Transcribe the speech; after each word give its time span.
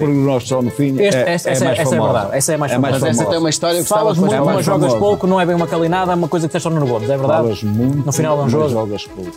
Porque 0.00 0.12
nós 0.14 0.48
só 0.48 0.60
no 0.62 0.70
fim. 0.70 0.98
Este- 1.00 1.16
é, 1.20 1.32
essa, 1.34 1.48
é 1.50 1.52
essa- 1.52 1.64
mais 1.64 1.78
essa 1.78 1.94
é 1.94 2.00
verdade. 2.00 2.28
Essa 2.36 2.52
é 2.52 2.56
mais 2.56 2.72
É 2.72 2.78
mais 2.78 2.94
famosa. 2.96 3.06
Mas 3.06 3.18
essa 3.20 3.30
tem 3.30 3.38
uma 3.38 3.50
história 3.50 3.82
que 3.82 3.88
Falas 3.88 4.18
muito, 4.18 4.34
é 4.34 4.40
mas 4.40 4.64
jogas 4.64 4.88
famosa. 4.92 4.98
pouco, 4.98 5.26
não 5.26 5.40
é 5.40 5.46
bem 5.46 5.54
uma 5.54 5.66
calinada, 5.66 6.12
é 6.12 6.14
uma 6.14 6.28
coisa 6.28 6.48
que 6.48 6.52
tens 6.52 6.62
só 6.62 6.70
no 6.70 6.86
Gomes, 6.86 7.08
é 7.10 7.16
verdade? 7.16 7.42
Falas 7.42 7.62
muito. 7.62 8.06
No 8.06 8.12
final 8.12 8.34
de 8.34 8.40
um 8.40 8.42
mas 8.44 8.52
jogo. 8.52 8.68
jogas 8.68 9.06
pouco. 9.06 9.30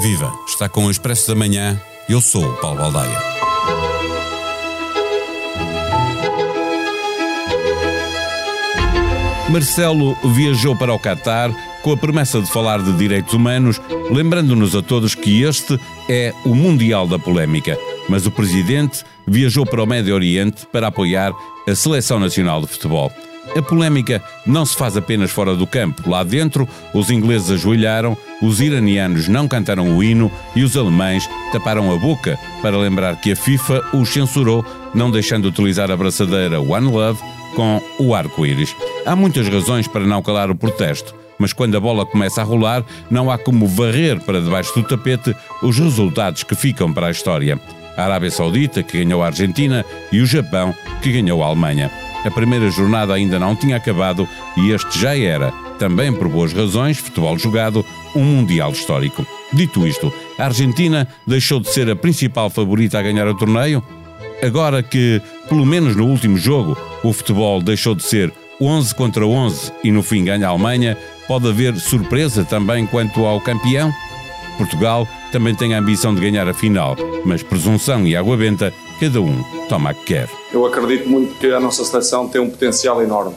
Viva! 0.00 0.32
Está 0.46 0.68
com 0.68 0.84
o 0.84 0.90
Expresso 0.90 1.28
da 1.28 1.34
Manhã. 1.34 1.80
Eu 2.08 2.20
sou 2.20 2.44
o 2.44 2.52
Paulo 2.58 2.78
Baldaia. 2.78 3.18
Marcelo 9.50 10.14
viajou 10.24 10.76
para 10.76 10.92
o 10.92 10.98
Catar 10.98 11.50
com 11.82 11.92
a 11.92 11.96
promessa 11.96 12.40
de 12.40 12.50
falar 12.50 12.82
de 12.82 12.92
direitos 12.92 13.34
humanos, 13.34 13.80
lembrando-nos 14.10 14.74
a 14.74 14.82
todos 14.82 15.14
que 15.14 15.42
este 15.42 15.78
é 16.08 16.32
o 16.44 16.54
Mundial 16.54 17.06
da 17.06 17.18
Polémica. 17.18 17.78
Mas 18.08 18.26
o 18.26 18.30
presidente 18.30 19.04
viajou 19.26 19.66
para 19.66 19.82
o 19.82 19.86
Médio 19.86 20.14
Oriente 20.14 20.66
para 20.72 20.88
apoiar 20.88 21.32
a 21.68 21.74
Seleção 21.74 22.18
Nacional 22.18 22.60
de 22.60 22.68
Futebol. 22.68 23.12
A 23.56 23.62
polémica 23.62 24.22
não 24.46 24.64
se 24.66 24.76
faz 24.76 24.96
apenas 24.96 25.30
fora 25.30 25.54
do 25.54 25.66
campo. 25.66 26.08
Lá 26.08 26.22
dentro, 26.22 26.68
os 26.94 27.10
ingleses 27.10 27.50
ajoelharam, 27.50 28.16
os 28.42 28.60
iranianos 28.60 29.26
não 29.26 29.48
cantaram 29.48 29.96
o 29.96 30.02
hino 30.02 30.30
e 30.54 30.62
os 30.62 30.76
alemães 30.76 31.28
taparam 31.50 31.92
a 31.92 31.96
boca 31.96 32.38
para 32.60 32.76
lembrar 32.76 33.16
que 33.16 33.32
a 33.32 33.36
FIFA 33.36 33.82
os 33.94 34.10
censurou, 34.10 34.64
não 34.94 35.10
deixando 35.10 35.48
utilizar 35.48 35.90
a 35.90 35.96
braçadeira 35.96 36.60
One 36.60 36.90
Love 36.90 37.20
com 37.54 37.80
o 37.98 38.14
arco-íris. 38.14 38.74
Há 39.06 39.16
muitas 39.16 39.48
razões 39.48 39.88
para 39.88 40.06
não 40.06 40.22
calar 40.22 40.50
o 40.50 40.54
protesto, 40.54 41.14
mas 41.38 41.52
quando 41.52 41.76
a 41.76 41.80
bola 41.80 42.04
começa 42.04 42.40
a 42.40 42.44
rolar, 42.44 42.84
não 43.10 43.30
há 43.30 43.38
como 43.38 43.66
varrer 43.66 44.20
para 44.20 44.40
debaixo 44.40 44.74
do 44.74 44.82
tapete 44.82 45.34
os 45.62 45.78
resultados 45.78 46.42
que 46.42 46.54
ficam 46.54 46.92
para 46.92 47.06
a 47.06 47.10
história. 47.10 47.58
A 47.96 48.04
Arábia 48.04 48.30
Saudita, 48.30 48.82
que 48.82 49.02
ganhou 49.02 49.22
a 49.22 49.26
Argentina, 49.26 49.84
e 50.12 50.20
o 50.20 50.26
Japão, 50.26 50.74
que 51.02 51.10
ganhou 51.10 51.42
a 51.42 51.46
Alemanha. 51.46 51.90
A 52.24 52.30
primeira 52.30 52.70
jornada 52.70 53.14
ainda 53.14 53.38
não 53.38 53.54
tinha 53.54 53.76
acabado 53.76 54.28
e 54.56 54.70
este 54.70 54.98
já 54.98 55.16
era, 55.16 55.52
também 55.78 56.12
por 56.12 56.28
boas 56.28 56.52
razões, 56.52 56.98
futebol 56.98 57.38
jogado, 57.38 57.84
um 58.14 58.22
Mundial 58.24 58.72
histórico. 58.72 59.24
Dito 59.52 59.86
isto, 59.86 60.12
a 60.38 60.44
Argentina 60.44 61.08
deixou 61.26 61.60
de 61.60 61.70
ser 61.70 61.88
a 61.88 61.96
principal 61.96 62.50
favorita 62.50 62.98
a 62.98 63.02
ganhar 63.02 63.26
o 63.28 63.36
torneio? 63.36 63.82
Agora 64.42 64.82
que, 64.82 65.22
pelo 65.48 65.64
menos 65.64 65.96
no 65.96 66.06
último 66.06 66.36
jogo, 66.36 66.76
o 67.02 67.12
futebol 67.12 67.62
deixou 67.62 67.94
de 67.94 68.02
ser 68.02 68.32
11 68.60 68.94
contra 68.94 69.26
11 69.26 69.72
e 69.84 69.90
no 69.90 70.02
fim 70.02 70.24
ganha 70.24 70.46
a 70.46 70.50
Alemanha, 70.50 70.98
pode 71.28 71.46
haver 71.46 71.76
surpresa 71.76 72.44
também 72.44 72.86
quanto 72.86 73.24
ao 73.26 73.40
campeão? 73.40 73.92
Portugal 74.56 75.06
também 75.30 75.54
tem 75.54 75.74
a 75.74 75.78
ambição 75.78 76.14
de 76.14 76.20
ganhar 76.20 76.48
a 76.48 76.54
final, 76.54 76.96
mas 77.24 77.42
presunção 77.42 78.06
e 78.06 78.16
água 78.16 78.36
benta, 78.36 78.72
cada 78.98 79.20
um 79.20 79.44
toma 79.68 79.90
a 79.90 79.94
que 79.94 80.04
quer. 80.06 80.28
Eu 80.52 80.66
acredito 80.66 81.08
muito 81.08 81.38
que 81.38 81.46
a 81.52 81.60
nossa 81.60 81.84
seleção 81.84 82.26
tem 82.26 82.40
um 82.40 82.50
potencial 82.50 83.02
enorme. 83.02 83.34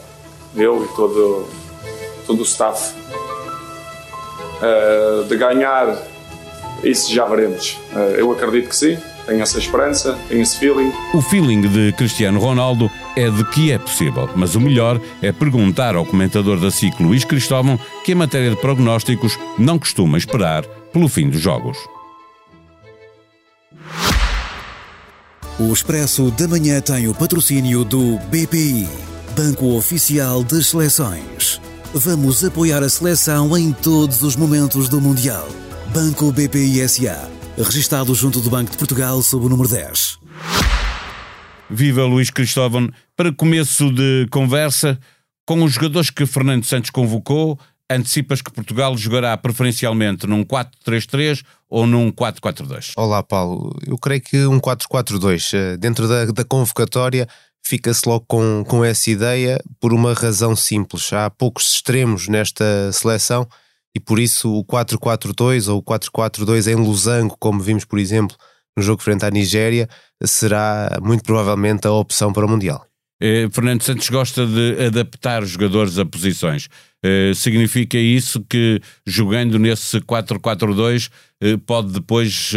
Eu 0.56 0.84
e 0.84 0.95
todo, 0.95 1.47
todo 2.25 2.39
o 2.39 2.44
staff. 2.44 2.94
Eh, 4.62 5.25
de 5.28 5.38
ganhar, 5.38 5.97
isso 6.84 7.14
já 7.14 7.25
veremos. 7.25 7.78
Eh, 7.95 8.16
eu 8.19 8.31
acredito 8.31 8.69
que 8.69 8.75
sim, 8.75 8.97
tenho 9.25 9.42
essa 9.42 9.58
esperança, 9.58 10.17
tenho 10.30 10.42
esse 10.42 10.58
feeling. 10.58 10.92
O 11.14 11.22
feeling 11.22 11.62
de 11.62 11.92
Cristiano 11.94 12.39
Ronaldo 12.39 12.89
é 13.16 13.30
de 13.30 13.44
que 13.45 13.72
é 13.72 13.78
possível, 13.78 14.30
mas 14.36 14.56
o 14.56 14.59
melhor 14.59 15.00
é 15.22 15.31
perguntar 15.31 15.95
ao 15.95 16.06
comentador 16.06 16.59
da 16.59 16.72
SIC 16.72 17.00
Luís 17.02 17.23
Cristóvão 17.23 17.80
que 18.03 18.12
em 18.12 18.16
matéria 18.16 18.50
de 18.50 18.56
prognósticos 18.56 19.38
não 19.58 19.78
costuma 19.78 20.18
esperar 20.18 20.64
pelo 20.94 21.08
fim 21.08 21.30
dos 21.30 21.42
jogos. 21.42 21.78
O 25.59 25.72
Expresso 25.72 26.31
da 26.31 26.48
Manhã 26.48 26.81
tem 26.81 27.08
o 27.08 27.14
patrocínio 27.14 27.84
do 27.84 28.18
BPI, 28.30 28.88
Banco 29.36 29.75
Oficial 29.75 30.44
das 30.44 30.68
Seleções. 30.68 31.62
Vamos 31.94 32.44
apoiar 32.44 32.81
a 32.81 32.90
seleção 32.90 33.56
em 33.58 33.72
todos 33.72 34.24
os 34.24 34.35
momentos 34.35 34.88
do 34.88 35.02
Mundial. 35.02 35.47
Banco 35.94 36.31
BPI 36.31 36.88
SA, 36.88 37.30
registado 37.58 38.16
junto 38.16 38.40
do 38.40 38.50
Banco 38.50 38.72
de 38.72 38.78
Portugal 38.78 39.22
sob 39.22 39.46
o 39.46 39.50
número 39.50 39.68
10. 39.68 40.21
Viva 41.74 42.04
Luís 42.04 42.30
Cristóvão, 42.30 42.90
para 43.16 43.32
começo 43.32 43.90
de 43.94 44.28
conversa, 44.30 45.00
com 45.46 45.64
os 45.64 45.72
jogadores 45.72 46.09
que 46.09 46.26
Fernando 46.26 46.66
Santos 46.66 46.90
convocou, 46.90 47.58
antecipas 47.90 48.42
que 48.42 48.52
Portugal 48.52 48.98
jogará 48.98 49.36
preferencialmente 49.38 50.28
num 50.28 50.44
4-3-3 50.44 51.44
ou 51.70 51.88
num 51.88 52.12
4-4-2? 52.12 52.92
Olá, 52.98 53.24
Paulo. 53.24 53.74
Eu 53.88 53.98
creio 53.98 54.22
que 54.22 54.46
um 54.46 54.59
4-4-2. 54.59 55.54
eh, 55.54 55.78
Dentro 55.78 56.09
da, 56.09 56.26
da 56.26 56.44
convocatória, 56.44 57.26
fica-se 57.64 58.08
logo 58.08 58.26
com, 58.28 58.66
com 58.68 58.84
essa 58.84 59.09
ideia 59.09 59.58
por 59.80 59.94
uma 59.94 60.14
razão 60.14 60.58
simples. 60.58 61.12
Há 61.14 61.30
poucos 61.30 61.74
extremos 61.74 62.28
nesta 62.28 62.92
seleção 62.92 63.48
e 63.96 64.00
por 64.00 64.20
isso 64.20 64.53
o 64.53 64.66
4-4-2 64.66 65.72
ou 65.72 65.80
o 65.80 65.84
4-4-2 65.84 66.70
em 66.70 66.76
losango, 66.76 67.38
como 67.40 67.62
vimos, 67.62 67.86
por 67.86 67.98
exemplo, 67.98 68.36
no 68.78 68.84
jogo 68.84 69.02
frente 69.02 69.26
à 69.26 69.30
Nigéria, 69.30 69.88
será 70.24 70.98
muito 71.02 71.24
provavelmente 71.24 71.88
a 71.88 71.92
opção 71.92 72.32
para 72.32 72.46
o 72.46 72.50
Mundial. 72.50 72.86
Eh, 73.22 73.48
Fernando 73.52 73.84
Santos 73.84 74.09
gosta 74.09 74.48
de 74.48 74.86
adaptar 74.88 75.44
os 75.44 75.52
jogadores 75.52 76.00
a 76.00 76.06
posições. 76.06 76.68
Eh, 77.06 77.32
significa 77.36 77.96
isso 77.96 78.44
que 78.50 78.82
jogando 79.06 79.59
nesse 79.59 80.02
4-4-2 80.02 81.12
eh, 81.40 81.56
pode 81.58 81.92
depois 81.94 82.52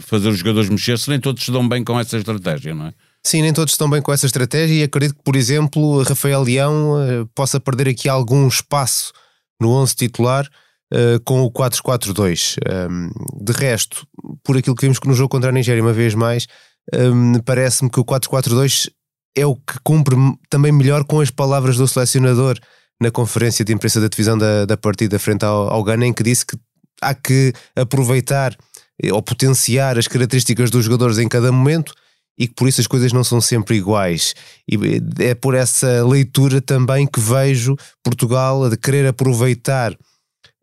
fazer 0.00 0.30
os 0.30 0.38
jogadores 0.38 0.70
mexer-se? 0.70 1.10
Nem 1.10 1.20
todos 1.20 1.44
se 1.44 1.52
dão 1.52 1.68
bem 1.68 1.84
com 1.84 2.00
essa 2.00 2.16
estratégia, 2.16 2.74
não 2.74 2.86
é? 2.86 2.94
Sim, 3.22 3.42
nem 3.42 3.52
todos 3.52 3.74
estão 3.74 3.90
bem 3.90 4.00
com 4.00 4.12
essa 4.12 4.24
estratégia 4.24 4.74
e 4.74 4.82
acredito 4.84 5.16
que, 5.16 5.22
por 5.22 5.36
exemplo, 5.36 6.02
Rafael 6.02 6.42
Leão 6.42 7.28
possa 7.34 7.58
perder 7.58 7.88
aqui 7.88 8.08
algum 8.08 8.46
espaço 8.46 9.12
no 9.60 9.70
11 9.70 9.96
titular 9.96 10.48
eh, 10.92 11.18
com 11.24 11.42
o 11.42 11.50
4-4-2. 11.50 12.58
Um, 12.88 13.10
de 13.42 13.52
resto, 13.52 14.06
por 14.44 14.56
aquilo 14.56 14.76
que 14.76 14.82
vimos 14.82 15.00
no 15.04 15.14
jogo 15.14 15.30
contra 15.30 15.50
a 15.50 15.52
Nigéria, 15.52 15.82
uma 15.82 15.92
vez 15.92 16.14
mais, 16.14 16.46
um, 16.94 17.40
parece-me 17.40 17.90
que 17.90 17.98
o 17.98 18.04
4-4-2 18.04 18.88
é 19.36 19.44
o 19.44 19.56
que 19.56 19.80
cumpre 19.82 20.14
também 20.48 20.70
melhor 20.70 21.04
com 21.04 21.20
as 21.20 21.30
palavras 21.30 21.76
do 21.76 21.88
selecionador 21.88 22.56
na 23.00 23.10
conferência 23.10 23.64
de 23.64 23.72
imprensa 23.72 24.00
da 24.00 24.06
divisão 24.06 24.38
da, 24.38 24.64
da 24.64 24.76
partida 24.76 25.18
frente 25.18 25.44
ao, 25.44 25.68
ao 25.68 25.82
Ghana, 25.82 26.06
em 26.06 26.12
que 26.12 26.22
disse 26.22 26.46
que 26.46 26.56
há 27.02 27.12
que 27.12 27.52
aproveitar 27.74 28.56
eh, 29.02 29.12
ou 29.12 29.20
potenciar 29.20 29.98
as 29.98 30.06
características 30.06 30.70
dos 30.70 30.84
jogadores 30.84 31.18
em 31.18 31.26
cada 31.26 31.50
momento 31.50 31.92
e 32.38 32.46
que 32.46 32.54
por 32.54 32.68
isso 32.68 32.80
as 32.80 32.86
coisas 32.86 33.12
não 33.12 33.24
são 33.24 33.40
sempre 33.40 33.76
iguais. 33.76 34.34
E 34.70 34.78
é 35.18 35.34
por 35.34 35.56
essa 35.56 36.06
leitura 36.06 36.60
também 36.60 37.08
que 37.08 37.18
vejo 37.18 37.74
Portugal 38.04 38.70
de 38.70 38.76
querer 38.76 39.06
aproveitar 39.06 39.96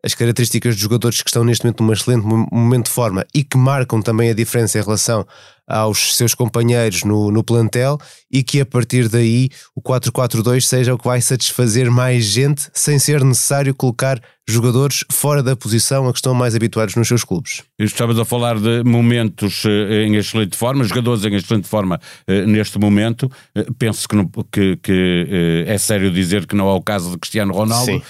as 0.04 0.14
características 0.14 0.74
dos 0.74 0.82
jogadores 0.82 1.22
que 1.22 1.28
estão 1.30 1.42
neste 1.44 1.64
momento 1.64 1.82
num 1.82 1.92
excelente 1.92 2.26
mo- 2.26 2.46
momento 2.52 2.86
de 2.86 2.90
forma 2.92 3.24
e 3.34 3.42
que 3.42 3.56
marcam 3.56 4.02
também 4.02 4.28
a 4.30 4.34
diferença 4.34 4.78
em 4.78 4.82
relação 4.82 5.26
aos 5.66 6.14
seus 6.16 6.34
companheiros 6.34 7.04
no, 7.04 7.30
no 7.30 7.42
plantel 7.42 7.98
e 8.30 8.42
que 8.42 8.60
a 8.60 8.66
partir 8.66 9.08
daí 9.08 9.48
o 9.74 9.80
4-4-2 9.80 10.60
seja 10.60 10.92
o 10.94 10.98
que 10.98 11.06
vai 11.06 11.20
satisfazer 11.22 11.90
mais 11.90 12.24
gente 12.24 12.68
sem 12.74 12.98
ser 12.98 13.24
necessário 13.24 13.74
colocar 13.74 14.20
jogadores 14.48 15.04
fora 15.10 15.42
da 15.42 15.56
posição 15.56 16.06
a 16.08 16.12
que 16.12 16.18
estão 16.18 16.34
mais 16.34 16.54
habituados 16.54 16.94
nos 16.96 17.08
seus 17.08 17.24
clubes. 17.24 17.62
Estavas 17.78 18.18
a 18.18 18.24
falar 18.24 18.58
de 18.58 18.82
momentos 18.84 19.64
eh, 19.64 20.04
em 20.06 20.16
excelente 20.16 20.56
forma, 20.56 20.84
jogadores 20.84 21.24
em 21.24 21.34
excelente 21.34 21.66
forma 21.66 21.98
eh, 22.26 22.44
neste 22.44 22.78
momento. 22.78 23.30
Eh, 23.54 23.66
penso 23.78 24.06
que, 24.08 24.14
não- 24.14 24.30
que- 24.52 24.76
que, 24.82 25.64
é 25.66 25.78
sério 25.78 26.10
dizer 26.10 26.46
que 26.46 26.54
não 26.54 26.68
é 26.68 26.72
o 26.74 26.82
caso 26.82 27.10
de 27.12 27.18
Cristiano 27.18 27.52
Ronaldo, 27.54 27.92
Sim. 27.92 28.02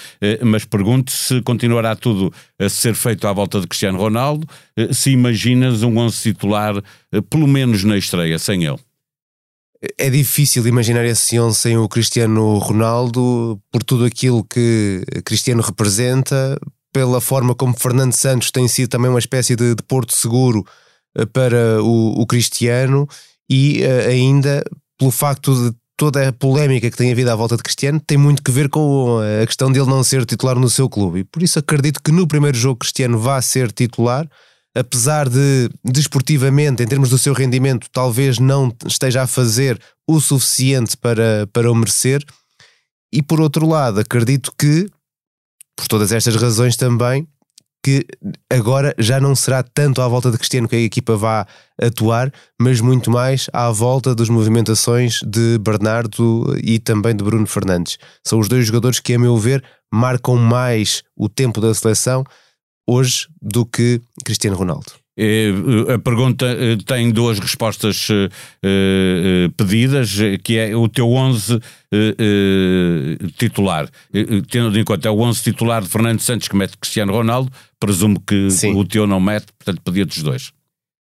mas 0.42 0.64
pergunto 0.64 1.12
se 1.12 1.40
continuará 1.42 1.94
tudo 1.94 2.32
a 2.58 2.68
ser 2.68 2.94
feito 2.94 3.26
à 3.28 3.32
volta 3.32 3.60
de 3.60 3.66
Cristiano 3.66 3.98
Ronaldo, 3.98 4.46
se 4.92 5.10
imaginas 5.10 5.82
um 5.82 5.96
11 5.98 6.20
titular, 6.22 6.74
pelo 7.30 7.46
menos 7.46 7.84
na 7.84 7.96
estreia, 7.96 8.38
sem 8.38 8.64
ele. 8.64 8.78
É 9.98 10.10
difícil 10.10 10.66
imaginar 10.66 11.04
esse 11.04 11.38
11 11.38 11.58
sem 11.58 11.76
o 11.76 11.88
Cristiano 11.88 12.58
Ronaldo 12.58 13.60
por 13.70 13.82
tudo 13.82 14.04
aquilo 14.04 14.44
que 14.44 15.04
Cristiano 15.24 15.62
representa, 15.62 16.58
pela 16.92 17.20
forma 17.20 17.54
como 17.54 17.78
Fernando 17.78 18.12
Santos 18.12 18.50
tem 18.50 18.68
sido 18.68 18.88
também 18.88 19.10
uma 19.10 19.18
espécie 19.18 19.56
de, 19.56 19.74
de 19.74 19.82
porto 19.82 20.14
seguro 20.14 20.64
eh, 21.16 21.26
para 21.26 21.82
o, 21.82 22.20
o 22.20 22.26
Cristiano 22.26 23.08
e 23.50 23.82
eh, 23.82 24.06
ainda 24.06 24.62
pelo 24.96 25.10
facto 25.10 25.52
de 25.54 25.76
toda 25.96 26.28
a 26.28 26.32
polémica 26.32 26.90
que 26.90 26.96
tem 26.96 27.10
havido 27.10 27.30
à 27.30 27.34
volta 27.34 27.56
de 27.56 27.62
Cristiano 27.62 28.00
tem 28.00 28.16
muito 28.16 28.42
que 28.42 28.50
ver 28.50 28.68
com 28.68 29.18
a 29.18 29.46
questão 29.46 29.70
dele 29.70 29.86
não 29.86 30.04
ser 30.04 30.24
titular 30.24 30.56
no 30.56 30.70
seu 30.70 30.88
clube. 30.88 31.20
E 31.20 31.24
por 31.24 31.42
isso 31.42 31.58
acredito 31.58 32.00
que 32.02 32.12
no 32.12 32.26
primeiro 32.26 32.56
jogo 32.56 32.78
Cristiano 32.78 33.18
vá 33.18 33.40
ser 33.42 33.72
titular 33.72 34.28
apesar 34.74 35.28
de 35.28 35.70
desportivamente, 35.84 36.82
em 36.82 36.86
termos 36.86 37.08
do 37.08 37.18
seu 37.18 37.32
rendimento, 37.32 37.88
talvez 37.90 38.38
não 38.38 38.74
esteja 38.86 39.22
a 39.22 39.26
fazer 39.26 39.80
o 40.06 40.20
suficiente 40.20 40.96
para, 40.96 41.48
para 41.52 41.70
o 41.70 41.74
merecer. 41.74 42.24
E 43.12 43.22
por 43.22 43.40
outro 43.40 43.68
lado, 43.68 44.00
acredito 44.00 44.52
que, 44.58 44.88
por 45.76 45.86
todas 45.86 46.10
estas 46.10 46.34
razões 46.34 46.76
também, 46.76 47.26
que 47.84 48.06
agora 48.50 48.94
já 48.98 49.20
não 49.20 49.36
será 49.36 49.62
tanto 49.62 50.00
à 50.00 50.08
volta 50.08 50.30
de 50.30 50.38
Cristiano 50.38 50.66
que 50.66 50.74
a 50.74 50.80
equipa 50.80 51.16
vá 51.16 51.46
atuar, 51.78 52.32
mas 52.58 52.80
muito 52.80 53.10
mais 53.10 53.50
à 53.52 53.70
volta 53.70 54.14
das 54.14 54.30
movimentações 54.30 55.20
de 55.22 55.58
Bernardo 55.58 56.56
e 56.64 56.78
também 56.78 57.14
de 57.14 57.22
Bruno 57.22 57.46
Fernandes. 57.46 57.98
São 58.26 58.38
os 58.38 58.48
dois 58.48 58.66
jogadores 58.66 59.00
que, 59.00 59.12
a 59.12 59.18
meu 59.18 59.36
ver, 59.36 59.62
marcam 59.92 60.34
mais 60.36 61.02
o 61.14 61.28
tempo 61.28 61.60
da 61.60 61.74
seleção 61.74 62.24
hoje 62.86 63.26
do 63.40 63.64
que 63.64 64.00
Cristiano 64.24 64.56
Ronaldo. 64.56 65.04
Eh, 65.16 65.52
a 65.94 65.98
pergunta 65.98 66.44
eh, 66.44 66.76
tem 66.84 67.12
duas 67.12 67.38
respostas 67.38 68.08
eh, 68.10 69.48
pedidas, 69.56 70.10
que 70.42 70.58
é 70.58 70.76
o 70.76 70.88
teu 70.88 71.10
11 71.12 71.60
titular. 73.36 73.88
Tendo 74.50 74.76
em 74.76 74.84
conta 74.84 75.06
é 75.06 75.10
o 75.10 75.20
11 75.20 75.42
titular 75.42 75.82
de 75.82 75.88
Fernando 75.88 76.20
Santos 76.20 76.48
que 76.48 76.56
mete 76.56 76.76
Cristiano 76.76 77.12
Ronaldo, 77.12 77.50
presumo 77.78 78.20
que 78.20 78.50
Sim. 78.50 78.74
o 78.74 78.84
teu 78.84 79.06
não 79.06 79.20
mete, 79.20 79.46
portanto 79.56 79.80
pedia 79.82 80.04
dos 80.04 80.20
dois. 80.22 80.52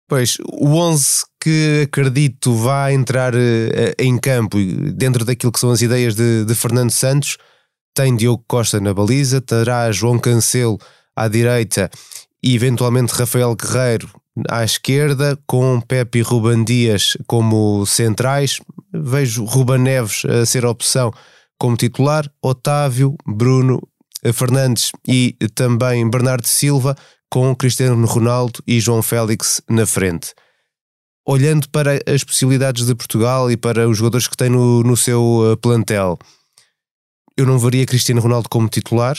Pois, 0.08 0.38
o 0.42 0.74
11 0.74 1.26
que 1.38 1.82
acredito 1.84 2.54
vai 2.54 2.94
entrar 2.94 3.34
em 3.98 4.16
campo 4.18 4.56
dentro 4.94 5.22
daquilo 5.26 5.52
que 5.52 5.60
são 5.60 5.70
as 5.70 5.82
ideias 5.82 6.14
de, 6.14 6.46
de 6.46 6.54
Fernando 6.54 6.90
Santos, 6.90 7.36
tem 7.94 8.16
Diogo 8.16 8.42
Costa 8.48 8.80
na 8.80 8.94
baliza, 8.94 9.42
terá 9.42 9.92
João 9.92 10.18
Cancelo 10.18 10.78
à 11.18 11.28
direita 11.28 11.90
e 12.42 12.54
eventualmente 12.54 13.12
Rafael 13.14 13.54
Guerreiro 13.56 14.08
à 14.48 14.62
esquerda, 14.62 15.38
com 15.46 15.80
Pepe 15.80 16.18
e 16.18 16.22
Ruban 16.22 16.62
Dias 16.62 17.16
como 17.26 17.84
centrais. 17.86 18.60
Vejo 18.92 19.44
Ruban 19.44 19.78
Neves 19.78 20.24
a 20.24 20.46
ser 20.46 20.64
a 20.64 20.70
opção 20.70 21.12
como 21.58 21.76
titular, 21.76 22.30
Otávio, 22.40 23.16
Bruno 23.26 23.82
eh, 24.22 24.32
Fernandes 24.32 24.92
e 25.06 25.36
também 25.54 26.08
Bernardo 26.08 26.46
Silva, 26.46 26.96
com 27.30 27.54
Cristiano 27.54 28.06
Ronaldo 28.06 28.62
e 28.66 28.80
João 28.80 29.02
Félix 29.02 29.60
na 29.68 29.84
frente. 29.84 30.32
Olhando 31.26 31.68
para 31.68 32.00
as 32.06 32.24
possibilidades 32.24 32.86
de 32.86 32.94
Portugal 32.94 33.50
e 33.50 33.56
para 33.56 33.88
os 33.88 33.98
jogadores 33.98 34.28
que 34.28 34.36
tem 34.36 34.48
no, 34.48 34.82
no 34.82 34.96
seu 34.96 35.52
eh, 35.52 35.56
plantel, 35.56 36.18
eu 37.36 37.44
não 37.44 37.58
veria 37.58 37.86
Cristiano 37.86 38.20
Ronaldo 38.20 38.48
como 38.48 38.68
titular, 38.68 39.16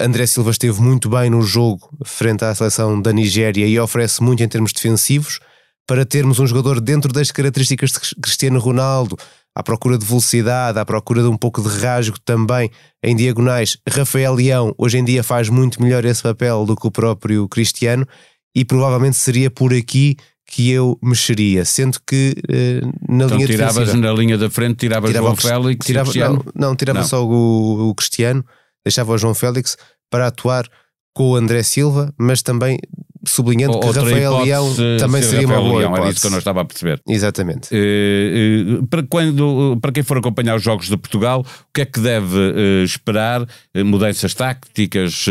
André 0.00 0.26
Silva 0.26 0.52
esteve 0.52 0.80
muito 0.80 1.08
bem 1.08 1.28
no 1.28 1.42
jogo 1.42 1.90
frente 2.04 2.44
à 2.44 2.54
seleção 2.54 3.00
da 3.00 3.12
Nigéria 3.12 3.66
e 3.66 3.80
oferece 3.80 4.22
muito 4.22 4.42
em 4.42 4.48
termos 4.48 4.72
defensivos. 4.72 5.40
Para 5.86 6.06
termos 6.06 6.38
um 6.38 6.46
jogador 6.46 6.80
dentro 6.80 7.12
das 7.12 7.30
características 7.32 7.90
de 7.90 8.14
Cristiano 8.20 8.60
Ronaldo, 8.60 9.16
à 9.56 9.62
procura 9.62 9.98
de 9.98 10.04
velocidade, 10.04 10.78
à 10.78 10.84
procura 10.84 11.22
de 11.22 11.28
um 11.28 11.36
pouco 11.36 11.60
de 11.60 11.68
rasgo 11.68 12.16
também 12.20 12.70
em 13.02 13.16
diagonais, 13.16 13.76
Rafael 13.88 14.34
Leão 14.34 14.72
hoje 14.78 14.98
em 14.98 15.04
dia 15.04 15.24
faz 15.24 15.48
muito 15.48 15.82
melhor 15.82 16.04
esse 16.04 16.22
papel 16.22 16.64
do 16.64 16.76
que 16.76 16.86
o 16.86 16.90
próprio 16.92 17.48
Cristiano 17.48 18.06
e 18.54 18.64
provavelmente 18.64 19.16
seria 19.16 19.50
por 19.50 19.72
aqui 19.72 20.16
que 20.46 20.70
eu 20.70 20.96
mexeria, 21.02 21.64
sendo 21.64 21.98
que 22.06 22.34
uh, 22.48 22.86
na 23.08 23.24
então, 23.24 23.36
linha 23.36 23.46
tiravas 23.46 23.74
defensiva, 23.74 24.06
na 24.06 24.12
linha 24.12 24.38
da 24.38 24.48
frente, 24.48 24.76
tiravas 24.76 25.10
tirava 25.10 25.26
João 25.26 25.36
Félix 25.36 25.86
tirava, 25.86 26.12
não, 26.14 26.44
não, 26.54 26.76
tirava 26.76 27.00
não. 27.00 27.06
só 27.06 27.24
o, 27.26 27.90
o 27.90 27.94
Cristiano 27.94 28.44
deixava 28.84 29.12
o 29.12 29.18
João 29.18 29.34
Félix 29.34 29.76
para 30.10 30.26
atuar 30.26 30.68
com 31.14 31.30
o 31.30 31.36
André 31.36 31.62
Silva, 31.62 32.14
mas 32.16 32.42
também 32.42 32.78
sublinhando 33.26 33.74
Outra 33.74 33.92
que 33.92 33.98
Rafael 33.98 34.38
Leão 34.38 34.74
também 34.98 35.22
seria 35.22 35.46
Rafael 35.46 35.60
uma 35.60 35.68
boa 35.68 35.80
Leão, 35.80 35.96
Era 35.96 36.10
isso 36.10 36.20
que 36.20 36.26
eu 36.26 36.30
não 36.30 36.38
estava 36.38 36.60
a 36.60 36.64
perceber. 36.64 37.00
Exatamente. 37.08 37.74
Uh, 37.74 38.78
uh, 38.78 38.86
para, 38.86 39.02
quando, 39.02 39.78
para 39.80 39.92
quem 39.92 40.02
for 40.02 40.18
acompanhar 40.18 40.56
os 40.56 40.62
Jogos 40.62 40.88
de 40.88 40.96
Portugal, 40.96 41.40
o 41.40 41.72
que 41.74 41.82
é 41.82 41.84
que 41.84 42.00
deve 42.00 42.36
uh, 42.36 42.84
esperar? 42.84 43.46
mudanças 43.84 44.34
táticas, 44.34 45.26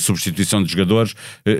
substituição 0.00 0.62
de 0.62 0.72
jogadores, 0.72 1.14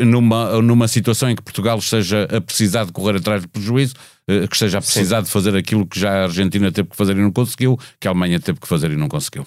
numa, 0.05 0.61
numa 0.61 0.89
situação 0.89 1.31
em 1.31 1.37
que 1.37 1.43
Portugal 1.43 1.79
esteja 1.79 2.25
a 2.25 2.41
precisar 2.41 2.85
de 2.85 2.93
correr 2.93 3.17
atrás 3.17 3.43
do 3.43 3.49
prejuízo, 3.49 3.95
que 4.27 4.55
esteja 4.55 4.79
a 4.79 4.81
precisar 4.81 5.19
Sim. 5.19 5.25
de 5.25 5.31
fazer 5.31 5.57
aquilo 5.57 5.87
que 5.87 5.99
já 5.99 6.11
a 6.11 6.23
Argentina 6.25 6.73
teve 6.73 6.89
que 6.89 6.97
fazer 6.97 7.17
e 7.17 7.21
não 7.21 7.31
conseguiu, 7.31 7.79
que 8.01 8.09
a 8.09 8.11
Alemanha 8.11 8.41
teve 8.41 8.59
que 8.59 8.67
fazer 8.67 8.91
e 8.91 8.97
não 8.97 9.09
conseguiu. 9.09 9.47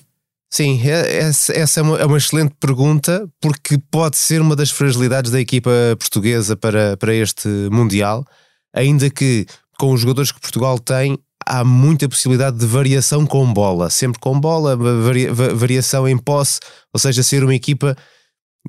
Sim, 0.54 0.82
é, 0.86 1.30
essa 1.30 1.80
é 1.80 1.82
uma, 1.82 1.98
é 1.98 2.06
uma, 2.06 2.18
excelente 2.18 2.54
pergunta, 2.60 3.26
porque 3.40 3.78
pode 3.90 4.18
ser 4.18 4.42
uma 4.42 4.54
das 4.54 4.70
fragilidades 4.70 5.32
da 5.32 5.40
equipa 5.40 5.72
portuguesa 5.98 6.58
para, 6.58 6.98
para 6.98 7.16
este 7.16 7.48
Mundial, 7.72 8.26
ainda 8.74 9.10
que 9.10 9.46
com 9.80 9.94
os 9.94 10.02
jogadores 10.02 10.30
que 10.30 10.42
Portugal 10.42 10.78
tem, 10.78 11.18
há 11.46 11.64
muita 11.64 12.10
possibilidade 12.10 12.58
de 12.58 12.66
variação 12.66 13.26
com 13.26 13.52
bola, 13.54 13.90
sempre 13.90 14.20
com 14.20 14.38
bola, 14.38 14.76
varia, 14.76 15.34
variação 15.34 16.06
em 16.06 16.18
posse, 16.18 16.60
ou 16.94 17.00
seja, 17.00 17.24
ser 17.24 17.46
uma 17.46 17.56
equipa 17.56 17.96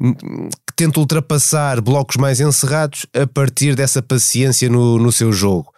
que 0.01 0.75
tenta 0.77 1.01
ultrapassar 1.01 1.81
blocos 1.81 2.17
mais 2.17 2.41
encerrados 2.41 3.07
a 3.13 3.27
partir 3.27 3.75
dessa 3.75 4.01
paciência 4.01 4.69
no, 4.71 4.99
no 4.99 5.11
seu 5.11 5.33
jogo 5.33 5.72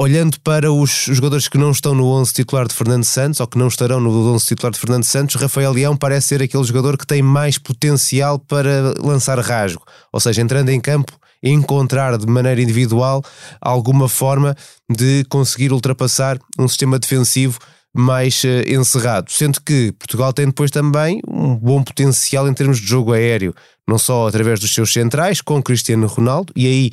olhando 0.00 0.40
para 0.40 0.72
os 0.72 1.04
jogadores 1.10 1.46
que 1.46 1.58
não 1.58 1.70
estão 1.70 1.94
no 1.94 2.06
11 2.06 2.32
titular 2.32 2.66
de 2.66 2.72
Fernando 2.72 3.04
Santos 3.04 3.38
ou 3.38 3.46
que 3.46 3.58
não 3.58 3.68
estarão 3.68 4.00
no 4.00 4.32
11 4.32 4.46
titular 4.46 4.72
de 4.72 4.78
Fernando 4.78 5.04
Santos, 5.04 5.36
Rafael 5.36 5.70
Leão 5.70 5.94
parece 5.94 6.28
ser 6.28 6.42
aquele 6.42 6.64
jogador 6.64 6.96
que 6.96 7.06
tem 7.06 7.20
mais 7.20 7.58
potencial 7.58 8.38
para 8.38 8.94
lançar 8.98 9.38
rasgo, 9.40 9.84
ou 10.10 10.18
seja, 10.18 10.40
entrando 10.40 10.70
em 10.70 10.80
campo, 10.80 11.12
encontrar 11.42 12.16
de 12.16 12.26
maneira 12.26 12.62
individual 12.62 13.22
alguma 13.60 14.08
forma 14.08 14.56
de 14.90 15.22
conseguir 15.28 15.70
ultrapassar 15.70 16.38
um 16.58 16.66
sistema 16.66 16.98
defensivo 16.98 17.58
mais 17.94 18.42
uh, 18.44 18.72
encerrado, 18.72 19.30
sendo 19.30 19.60
que 19.60 19.92
Portugal 19.98 20.32
tem 20.32 20.46
depois 20.46 20.70
também 20.70 21.20
um 21.28 21.54
bom 21.54 21.82
potencial 21.82 22.48
em 22.48 22.54
termos 22.54 22.80
de 22.80 22.86
jogo 22.86 23.12
aéreo, 23.12 23.54
não 23.86 23.98
só 23.98 24.26
através 24.26 24.60
dos 24.60 24.72
seus 24.72 24.94
centrais, 24.94 25.42
com 25.42 25.62
Cristiano 25.62 26.06
Ronaldo, 26.06 26.54
e 26.56 26.66
aí 26.66 26.90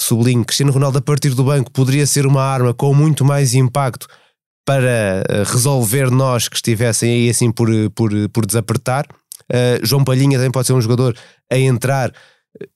sublinho, 0.00 0.44
Cristiano 0.44 0.72
Ronaldo 0.72 0.98
a 0.98 1.02
partir 1.02 1.30
do 1.30 1.44
banco 1.44 1.70
poderia 1.70 2.06
ser 2.06 2.26
uma 2.26 2.42
arma 2.42 2.72
com 2.72 2.94
muito 2.94 3.24
mais 3.24 3.54
impacto 3.54 4.06
para 4.66 5.24
eh, 5.28 5.42
resolver 5.46 6.10
nós 6.10 6.48
que 6.48 6.56
estivessem 6.56 7.10
aí 7.10 7.30
assim 7.30 7.50
por, 7.50 7.68
por, 7.94 8.10
por 8.30 8.44
desapertar. 8.44 9.06
Uh, 9.50 9.80
João 9.82 10.04
Palhinha 10.04 10.36
também 10.36 10.50
pode 10.50 10.66
ser 10.66 10.74
um 10.74 10.80
jogador 10.80 11.16
a 11.50 11.56
entrar 11.56 12.12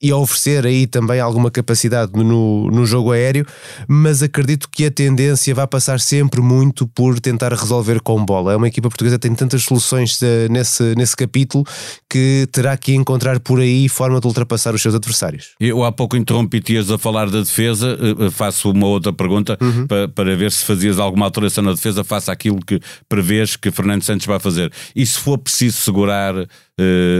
e 0.00 0.10
a 0.10 0.16
oferecer 0.16 0.66
aí 0.66 0.86
também 0.86 1.20
alguma 1.20 1.50
capacidade 1.50 2.12
no, 2.14 2.70
no 2.70 2.86
jogo 2.86 3.12
aéreo, 3.12 3.46
mas 3.88 4.22
acredito 4.22 4.68
que 4.70 4.86
a 4.86 4.90
tendência 4.90 5.54
vai 5.54 5.66
passar 5.66 6.00
sempre 6.00 6.40
muito 6.40 6.86
por 6.86 7.18
tentar 7.20 7.52
resolver 7.52 8.00
com 8.00 8.24
bola. 8.24 8.52
É 8.52 8.56
uma 8.56 8.68
equipa 8.68 8.88
portuguesa 8.88 9.16
que 9.16 9.28
tem 9.28 9.34
tantas 9.34 9.62
soluções 9.64 10.20
uh, 10.22 10.26
nesse, 10.50 10.94
nesse 10.96 11.16
capítulo 11.16 11.64
que 12.08 12.48
terá 12.52 12.76
que 12.76 12.94
encontrar 12.94 13.40
por 13.40 13.60
aí 13.60 13.88
forma 13.88 14.20
de 14.20 14.26
ultrapassar 14.26 14.74
os 14.74 14.82
seus 14.82 14.94
adversários. 14.94 15.50
Eu 15.60 15.84
há 15.84 15.92
pouco 15.92 16.16
interrompi-te 16.16 16.78
a 16.78 16.98
falar 16.98 17.30
da 17.30 17.40
defesa, 17.40 17.96
uh, 17.96 18.30
faço 18.30 18.70
uma 18.70 18.86
outra 18.86 19.12
pergunta 19.12 19.56
uhum. 19.60 19.86
para, 19.86 20.08
para 20.08 20.36
ver 20.36 20.50
se 20.50 20.64
fazias 20.64 20.98
alguma 20.98 21.26
alteração 21.26 21.64
na 21.64 21.72
defesa, 21.72 22.04
faça 22.04 22.32
aquilo 22.32 22.58
que 22.64 22.80
prevês 23.08 23.56
que 23.56 23.70
Fernando 23.70 24.02
Santos 24.02 24.26
vai 24.26 24.38
fazer. 24.38 24.72
E 24.94 25.04
se 25.04 25.18
for 25.18 25.38
preciso 25.38 25.78
segurar 25.78 26.34
uh, 26.34 26.46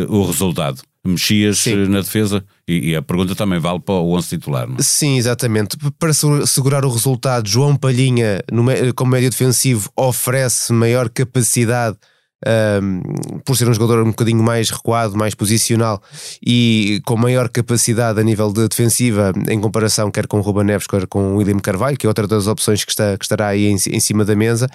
o 0.09 0.27
resultado? 0.27 0.83
Mexias 1.05 1.59
Sim. 1.59 1.87
na 1.89 2.01
defesa 2.01 2.45
e, 2.67 2.91
e, 2.91 2.97
a 2.97 3.03
pergunta 3.03 3.35
também 3.35 3.59
vale 3.59 3.81
para 3.81 3.95
o 3.95 4.17
11 4.17 4.29
titular. 4.29 4.69
Não? 4.69 4.77
É? 4.77 4.83
Sim, 4.83 5.17
exatamente. 5.17 5.77
Para 5.99 6.13
segurar 6.47 6.85
o 6.85 6.91
resultado, 6.91 7.49
João 7.49 7.75
Palhinha, 7.77 8.41
no, 8.51 8.65
como 8.95 9.11
médio 9.11 9.31
defensivo, 9.31 9.91
oferece 9.97 10.73
maior 10.73 11.09
capacidade 11.09 11.97
um, 12.47 13.01
por 13.45 13.57
ser 13.57 13.69
um 13.69 13.75
jogador 13.75 14.03
um 14.03 14.11
bocadinho 14.11 14.43
mais 14.43 14.71
recuado, 14.71 15.17
mais 15.17 15.35
posicional 15.35 16.03
e 16.45 17.01
com 17.05 17.17
maior 17.17 17.49
capacidade 17.49 18.21
a 18.21 18.23
nível 18.23 18.53
de 18.53 18.67
defensiva 18.69 19.33
em 19.49 19.61
comparação 19.61 20.11
quer 20.11 20.27
com 20.27 20.39
o 20.39 20.43
Ruben 20.43 20.65
Neves, 20.65 20.87
quer 20.87 21.07
com 21.07 21.35
o 21.35 21.37
William 21.37 21.59
Carvalho, 21.59 21.97
que 21.97 22.07
é 22.07 22.09
outra 22.09 22.27
das 22.27 22.47
opções 22.47 22.85
que, 22.85 22.91
está, 22.91 23.17
que 23.17 23.25
estará 23.25 23.49
aí 23.49 23.67
em, 23.67 23.75
em 23.75 24.01
cima 24.01 24.25
da 24.25 24.35
mesa. 24.35 24.69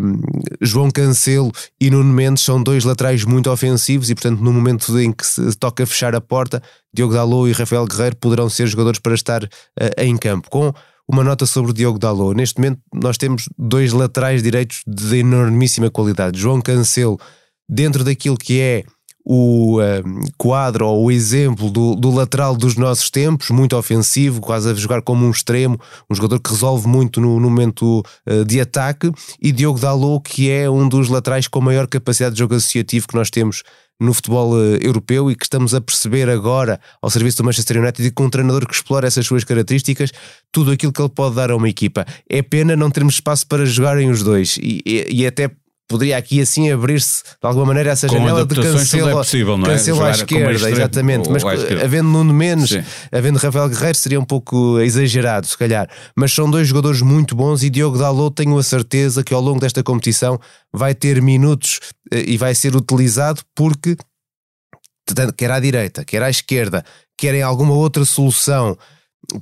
Um, 0.00 0.20
João 0.60 0.90
Cancelo 0.90 1.52
e 1.80 1.90
Nuno 1.90 2.12
Mendes 2.12 2.42
são 2.42 2.62
dois 2.62 2.84
laterais 2.84 3.24
muito 3.24 3.50
ofensivos 3.50 4.10
e, 4.10 4.14
portanto, 4.14 4.40
no 4.40 4.52
momento 4.52 4.98
em 4.98 5.12
que 5.12 5.26
se 5.26 5.54
toca 5.56 5.86
fechar 5.86 6.14
a 6.14 6.20
porta, 6.20 6.62
Diogo 6.94 7.14
Dalot 7.14 7.50
e 7.50 7.52
Rafael 7.52 7.86
Guerreiro 7.86 8.16
poderão 8.16 8.48
ser 8.48 8.66
jogadores 8.66 9.00
para 9.00 9.14
estar 9.14 9.44
uh, 9.44 9.48
em 9.98 10.16
campo. 10.16 10.50
Com 10.50 10.72
uma 11.12 11.22
nota 11.22 11.44
sobre 11.44 11.70
o 11.70 11.74
Diogo 11.74 11.98
Dalot. 11.98 12.34
Neste 12.34 12.58
momento 12.58 12.80
nós 12.94 13.18
temos 13.18 13.48
dois 13.58 13.92
laterais 13.92 14.42
direitos 14.42 14.82
de 14.86 15.18
enormíssima 15.18 15.90
qualidade. 15.90 16.40
João 16.40 16.60
Cancelo, 16.60 17.20
dentro 17.68 18.02
daquilo 18.02 18.36
que 18.36 18.60
é 18.60 18.82
o 19.24 19.80
um, 19.80 20.20
quadro 20.36 20.86
ou 20.86 21.04
o 21.04 21.10
exemplo 21.10 21.70
do, 21.70 21.94
do, 21.94 22.10
lateral 22.10 22.56
dos 22.56 22.76
nossos 22.76 23.10
tempos, 23.10 23.50
muito 23.50 23.76
ofensivo, 23.76 24.40
quase 24.40 24.70
a 24.70 24.74
jogar 24.74 25.02
como 25.02 25.24
um 25.24 25.30
extremo, 25.30 25.78
um 26.10 26.14
jogador 26.14 26.40
que 26.40 26.50
resolve 26.50 26.88
muito 26.88 27.20
no, 27.20 27.38
no 27.38 27.48
momento 27.48 28.02
uh, 28.28 28.44
de 28.44 28.60
ataque, 28.60 29.12
e 29.40 29.52
Diogo 29.52 29.78
Dalot, 29.78 30.22
que 30.28 30.50
é 30.50 30.68
um 30.68 30.88
dos 30.88 31.08
laterais 31.08 31.46
com 31.46 31.60
maior 31.60 31.86
capacidade 31.86 32.34
de 32.34 32.40
jogo 32.40 32.54
associativo 32.54 33.06
que 33.06 33.14
nós 33.14 33.30
temos 33.30 33.62
no 34.00 34.12
futebol 34.12 34.54
uh, 34.54 34.76
europeu 34.80 35.30
e 35.30 35.36
que 35.36 35.44
estamos 35.44 35.74
a 35.74 35.80
perceber 35.80 36.28
agora 36.28 36.80
ao 37.00 37.08
serviço 37.08 37.38
do 37.38 37.44
Manchester 37.44 37.80
United 37.80 38.04
e 38.04 38.10
com 38.10 38.24
um 38.24 38.30
treinador 38.30 38.66
que 38.66 38.74
explora 38.74 39.06
essas 39.06 39.24
suas 39.24 39.44
características, 39.44 40.10
tudo 40.50 40.72
aquilo 40.72 40.92
que 40.92 41.00
ele 41.00 41.08
pode 41.08 41.36
dar 41.36 41.50
a 41.50 41.56
uma 41.56 41.68
equipa. 41.68 42.04
É 42.28 42.42
pena 42.42 42.74
não 42.74 42.90
termos 42.90 43.14
espaço 43.14 43.46
para 43.46 43.64
jogarem 43.64 44.10
os 44.10 44.22
dois 44.22 44.58
e, 44.60 44.82
e, 44.84 45.22
e 45.22 45.26
até 45.26 45.50
poderia 45.88 46.16
aqui 46.16 46.40
assim 46.40 46.70
abrir-se 46.70 47.22
de 47.22 47.46
alguma 47.46 47.66
maneira 47.66 47.90
essa 47.90 48.06
Com 48.06 48.14
janela 48.14 48.44
de 48.44 48.54
adaptações 48.54 48.90
tudo 48.90 49.08
é 49.08 49.12
possível, 49.12 49.58
não 49.58 49.66
é? 49.66 49.70
cancelo 49.70 50.04
à 50.04 50.10
esquerda, 50.10 50.52
extremo 50.52 50.76
exatamente. 50.76 51.28
Mas 51.28 51.44
havendo 51.82 52.08
Nuno 52.08 52.32
Menos, 52.32 52.70
Sim. 52.70 52.82
havendo 53.10 53.38
Rafael 53.38 53.68
Guerreiro, 53.68 53.98
seria 53.98 54.20
um 54.20 54.24
pouco 54.24 54.80
exagerado, 54.80 55.46
se 55.46 55.56
calhar. 55.56 55.88
Mas 56.16 56.32
são 56.32 56.50
dois 56.50 56.68
jogadores 56.68 57.02
muito 57.02 57.34
bons 57.34 57.62
e 57.62 57.70
Diogo 57.70 57.98
Dalot 57.98 58.34
tenho 58.34 58.56
a 58.56 58.62
certeza 58.62 59.22
que 59.22 59.34
ao 59.34 59.40
longo 59.40 59.60
desta 59.60 59.82
competição 59.82 60.40
vai 60.72 60.94
ter 60.94 61.20
minutos 61.20 61.80
eh, 62.10 62.24
e 62.26 62.36
vai 62.36 62.54
ser 62.54 62.74
utilizado 62.74 63.42
porque 63.54 63.96
quer 65.36 65.50
à 65.50 65.60
direita, 65.60 66.04
quer 66.04 66.22
à 66.22 66.30
esquerda, 66.30 66.84
quer 67.18 67.34
em 67.34 67.42
alguma 67.42 67.74
outra 67.74 68.04
solução 68.04 68.76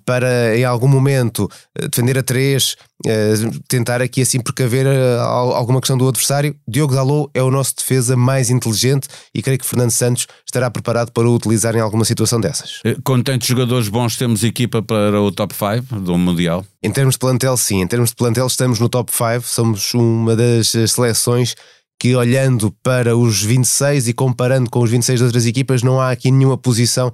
para 0.05 0.57
em 0.57 0.65
algum 0.65 0.87
momento 0.89 1.49
eh, 1.79 1.89
defender 1.89 2.19
a 2.19 2.23
três, 2.23 2.77
eh, 3.07 3.35
tentar 3.67 4.01
aqui 4.03 4.21
assim 4.23 4.39
precaver 4.41 4.87
eh, 4.87 5.19
al- 5.19 5.55
alguma 5.55 5.81
questão 5.81 5.97
do 5.97 6.07
adversário. 6.07 6.55
Diogo 6.69 6.95
Dalot 6.95 7.31
é 7.35 7.43
o 7.43 7.51
nosso 7.51 7.75
defesa 7.77 8.17
mais 8.17 8.51
inteligente 8.51 9.09
e 9.35 9.43
creio 9.43 9.59
que 9.59 9.67
Fernando 9.67 9.91
Santos 9.91 10.27
estará 10.47 10.71
preparado 10.71 11.11
para 11.13 11.29
o 11.29 11.35
utilizar 11.35 11.75
em 11.75 11.81
alguma 11.81 12.05
situação 12.05 12.41
dessas. 12.41 12.81
Com 13.05 13.23
tantos 13.23 13.49
jogadores 13.49 13.89
bons, 13.89 14.17
temos 14.17 14.45
equipa 14.45 14.83
para 14.83 15.21
o 15.21 15.33
top 15.33 15.55
5 15.55 16.01
do 16.01 16.17
Mundial. 16.19 16.65
Em 16.83 16.91
termos 16.91 17.15
de 17.15 17.19
plantel, 17.19 17.57
sim. 17.57 17.81
Em 17.81 17.87
termos 17.87 18.11
de 18.11 18.17
plantel, 18.17 18.47
estamos 18.47 18.79
no 18.79 18.89
top 18.89 19.11
5. 19.13 19.43
Somos 19.43 19.95
uma 19.95 20.37
das 20.37 20.69
seleções 20.89 21.55
que, 21.99 22.15
olhando 22.15 22.71
para 22.83 23.17
os 23.17 23.43
26 23.43 24.09
e 24.09 24.13
comparando 24.13 24.71
com 24.71 24.81
os 24.83 24.91
26 24.91 25.19
de 25.21 25.25
outras 25.25 25.47
equipas, 25.47 25.83
não 25.83 26.01
há 26.01 26.11
aqui 26.11 26.31
nenhuma 26.31 26.57
posição 26.57 27.13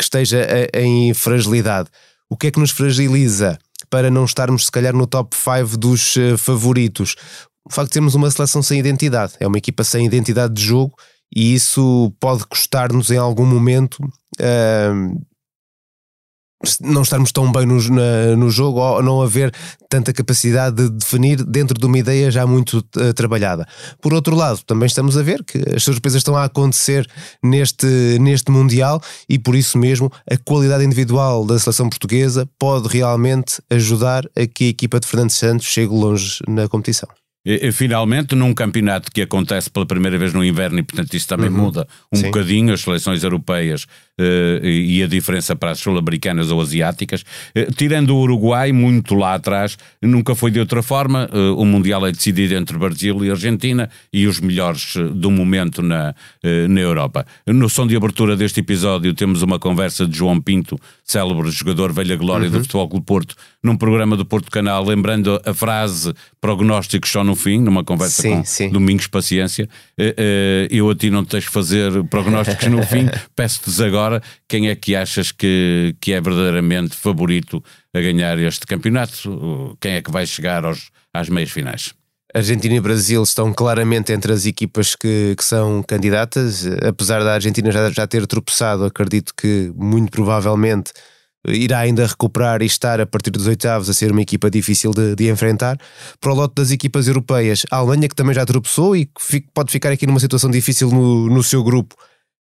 que 0.00 0.04
esteja 0.04 0.46
em 0.74 1.12
fragilidade. 1.12 1.90
O 2.28 2.36
que 2.36 2.46
é 2.46 2.50
que 2.50 2.58
nos 2.58 2.70
fragiliza 2.70 3.58
para 3.90 4.10
não 4.10 4.24
estarmos, 4.24 4.64
se 4.64 4.72
calhar, 4.72 4.94
no 4.94 5.06
top 5.06 5.36
5 5.36 5.76
dos 5.76 6.16
eh, 6.16 6.38
favoritos? 6.38 7.16
O 7.64 7.70
facto 7.70 7.88
de 7.88 7.92
termos 7.94 8.14
uma 8.14 8.30
seleção 8.30 8.62
sem 8.62 8.78
identidade. 8.78 9.34
É 9.38 9.46
uma 9.46 9.58
equipa 9.58 9.84
sem 9.84 10.06
identidade 10.06 10.54
de 10.54 10.62
jogo 10.62 10.96
e 11.34 11.54
isso 11.54 12.10
pode 12.18 12.46
custar-nos 12.46 13.10
em 13.10 13.18
algum 13.18 13.44
momento. 13.44 13.98
ahm, 14.40 15.16
não 16.82 17.00
estarmos 17.02 17.32
tão 17.32 17.50
bem 17.50 17.64
no, 17.64 17.80
na- 17.90 18.36
no 18.36 18.50
jogo 18.50 18.80
ou 18.80 19.02
não 19.02 19.22
haver 19.22 19.50
tanta 19.88 20.12
capacidade 20.12 20.76
de 20.76 20.90
definir 20.90 21.42
dentro 21.44 21.78
de 21.78 21.86
uma 21.86 21.98
ideia 21.98 22.30
já 22.30 22.46
muito 22.46 22.84
eh, 22.98 23.12
trabalhada. 23.14 23.66
Por 24.00 24.12
outro 24.12 24.36
lado, 24.36 24.60
também 24.66 24.86
estamos 24.86 25.16
a 25.16 25.22
ver 25.22 25.42
que 25.42 25.58
as 25.74 25.82
surpresas 25.82 26.18
estão 26.20 26.36
a 26.36 26.44
acontecer 26.44 27.08
neste, 27.42 27.86
neste 28.20 28.50
Mundial 28.50 29.02
e 29.28 29.38
por 29.38 29.54
isso 29.56 29.78
mesmo 29.78 30.12
a 30.30 30.36
qualidade 30.36 30.84
individual 30.84 31.46
da 31.46 31.58
seleção 31.58 31.88
portuguesa 31.88 32.46
pode 32.58 32.88
realmente 32.88 33.62
ajudar 33.70 34.24
a 34.36 34.46
que 34.46 34.64
a 34.64 34.68
equipa 34.68 35.00
de 35.00 35.06
Fernando 35.06 35.30
Santos 35.30 35.66
chegue 35.66 35.92
longe 35.94 36.40
na 36.46 36.68
competição. 36.68 37.08
E, 37.42 37.72
Finalmente, 37.72 38.34
num 38.34 38.52
campeonato 38.52 39.10
que 39.10 39.22
acontece 39.22 39.70
pela 39.70 39.86
primeira 39.86 40.18
vez 40.18 40.34
no 40.34 40.44
inverno, 40.44 40.78
e 40.78 40.82
portanto 40.82 41.14
isso 41.14 41.26
também 41.26 41.48
muda 41.48 41.88
um 42.12 42.18
Sim. 42.18 42.24
bocadinho 42.26 42.74
as 42.74 42.82
seleções 42.82 43.24
europeias 43.24 43.86
e 44.62 44.90
e 44.90 45.02
a 45.02 45.06
diferença 45.06 45.54
para 45.54 45.70
as 45.70 45.78
sul-americanas 45.78 46.50
ou 46.50 46.60
asiáticas. 46.60 47.24
Eh, 47.54 47.68
tirando 47.76 48.10
o 48.10 48.20
Uruguai, 48.20 48.72
muito 48.72 49.14
lá 49.14 49.34
atrás, 49.34 49.78
nunca 50.02 50.34
foi 50.34 50.50
de 50.50 50.58
outra 50.58 50.82
forma. 50.82 51.28
Eh, 51.32 51.38
o 51.56 51.64
Mundial 51.64 52.06
é 52.06 52.12
decidido 52.12 52.54
entre 52.54 52.76
Brasil 52.76 53.24
e 53.24 53.30
Argentina 53.30 53.88
e 54.12 54.26
os 54.26 54.40
melhores 54.40 54.94
eh, 54.96 55.04
do 55.14 55.30
momento 55.30 55.80
na, 55.80 56.14
eh, 56.42 56.66
na 56.66 56.80
Europa. 56.80 57.24
No 57.46 57.68
som 57.68 57.86
de 57.86 57.96
abertura 57.96 58.36
deste 58.36 58.60
episódio 58.60 59.14
temos 59.14 59.42
uma 59.42 59.58
conversa 59.58 60.06
de 60.06 60.16
João 60.16 60.40
Pinto, 60.40 60.78
célebre 61.04 61.50
jogador 61.50 61.92
velha 61.92 62.16
glória 62.16 62.50
do 62.50 62.60
Futebol 62.60 62.88
Clube 62.88 63.06
Porto, 63.06 63.34
num 63.62 63.76
programa 63.76 64.16
do 64.16 64.24
Porto 64.24 64.50
Canal, 64.50 64.84
lembrando 64.84 65.40
a 65.44 65.54
frase 65.54 66.12
prognósticos 66.40 67.10
só 67.10 67.22
no 67.22 67.36
fim, 67.36 67.60
numa 67.60 67.84
conversa 67.84 68.22
Sim, 68.22 68.36
com 68.36 68.44
sim. 68.44 68.70
Domingos 68.70 69.06
Paciência. 69.06 69.68
Eh, 69.98 70.14
eh, 70.16 70.68
eu 70.70 70.88
a 70.90 70.94
ti 70.94 71.10
não 71.10 71.24
te 71.24 71.32
deixo 71.32 71.50
fazer 71.50 72.02
prognósticos 72.04 72.66
no 72.68 72.82
fim, 72.82 73.08
peço-te 73.36 73.82
agora 73.84 74.09
quem 74.48 74.68
é 74.68 74.74
que 74.74 74.96
achas 74.96 75.32
que, 75.32 75.94
que 76.00 76.12
é 76.12 76.20
verdadeiramente 76.20 76.96
favorito 76.96 77.62
a 77.94 78.00
ganhar 78.00 78.38
este 78.38 78.66
campeonato? 78.66 79.76
Quem 79.80 79.92
é 79.92 80.02
que 80.02 80.10
vai 80.10 80.26
chegar 80.26 80.64
aos, 80.64 80.90
às 81.12 81.28
meias 81.28 81.50
finais? 81.50 81.94
Argentina 82.32 82.76
e 82.76 82.80
Brasil 82.80 83.22
estão 83.22 83.52
claramente 83.52 84.12
entre 84.12 84.32
as 84.32 84.46
equipas 84.46 84.94
que, 84.94 85.34
que 85.36 85.44
são 85.44 85.82
candidatas. 85.82 86.64
Apesar 86.86 87.24
da 87.24 87.34
Argentina 87.34 87.70
já, 87.72 87.90
já 87.90 88.06
ter 88.06 88.26
tropeçado, 88.26 88.84
acredito 88.84 89.32
que 89.34 89.72
muito 89.74 90.10
provavelmente 90.10 90.92
irá 91.48 91.80
ainda 91.80 92.06
recuperar 92.06 92.62
e 92.62 92.66
estar 92.66 93.00
a 93.00 93.06
partir 93.06 93.30
dos 93.30 93.46
oitavos 93.46 93.88
a 93.88 93.94
ser 93.94 94.12
uma 94.12 94.20
equipa 94.20 94.50
difícil 94.50 94.92
de, 94.92 95.16
de 95.16 95.30
enfrentar. 95.30 95.78
Para 96.20 96.32
o 96.32 96.34
lote 96.34 96.54
das 96.56 96.70
equipas 96.70 97.08
europeias, 97.08 97.64
a 97.70 97.76
Alemanha, 97.76 98.08
que 98.08 98.14
também 98.14 98.34
já 98.34 98.44
tropeçou 98.44 98.94
e 98.94 99.06
que 99.06 99.44
pode 99.54 99.72
ficar 99.72 99.90
aqui 99.90 100.06
numa 100.06 100.20
situação 100.20 100.50
difícil 100.50 100.90
no, 100.90 101.28
no 101.28 101.42
seu 101.42 101.64
grupo, 101.64 101.96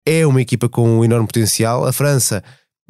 é 0.07 0.27
uma 0.27 0.41
equipa 0.41 0.69
com 0.69 0.99
um 0.99 1.05
enorme 1.05 1.27
potencial. 1.27 1.87
A 1.87 1.93
França, 1.93 2.43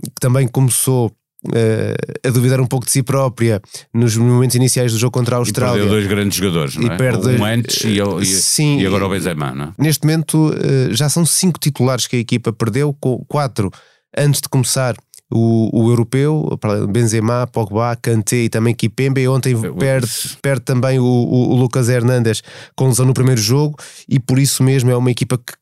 que 0.03 0.21
também 0.21 0.47
começou 0.49 1.11
eh, 1.55 1.95
a 2.27 2.31
duvidar 2.31 2.61
um 2.61 2.67
pouco 2.67 2.85
de 2.87 2.93
si 2.93 3.03
própria 3.03 3.61
nos 3.95 4.17
momentos 4.17 4.55
iniciais 4.57 4.93
do 4.93 4.99
jogo 4.99 5.13
contra 5.13 5.37
a 5.37 5.39
E 5.39 5.41
Austrália. 5.41 5.75
perdeu 5.75 5.91
dois 5.91 6.07
grandes 6.07 6.37
jogadores, 6.39 6.77
não 6.77 6.89
E 6.89 6.91
é? 6.91 6.97
perde 6.97 7.29
um 7.29 7.45
antes 7.45 7.83
e, 7.85 7.99
e- 7.99 8.27
Sim. 8.27 8.79
e 8.81 8.87
agora 8.87 9.07
o 9.07 9.11
Benzema, 9.11 9.53
não 9.53 9.65
é? 9.67 9.73
Neste 9.79 10.05
momento 10.07 10.53
eh, 10.55 10.89
já 10.95 11.09
são 11.09 11.25
cinco 11.25 11.59
titulares 11.59 12.07
que 12.07 12.17
a 12.17 12.19
equipa 12.19 12.53
perdeu, 12.53 12.95
com 13.01 13.25
quatro 13.27 13.71
antes 14.17 14.41
de 14.41 14.49
começar 14.49 14.95
o, 15.33 15.71
o 15.85 15.89
europeu, 15.91 16.49
Benzema, 16.91 17.47
Pogba, 17.47 17.97
Kanté 17.97 18.37
e 18.37 18.49
também 18.49 18.75
Kipembe. 18.75 19.27
Ontem 19.29 19.55
perde, 19.79 20.09
perde 20.43 20.63
também 20.65 20.99
o, 20.99 21.05
o- 21.05 21.51
o 21.53 21.57
Lucas 21.57 21.89
Hernandes 21.89 22.43
com 22.77 22.89
lesão 22.89 23.07
no 23.07 23.15
primeiro 23.15 23.41
jogo 23.41 23.79
e 24.09 24.19
por 24.19 24.39
isso 24.41 24.63
mesmo 24.63 24.91
é 24.91 24.97
uma 24.97 25.11
equipa 25.11 25.39
que 25.39 25.55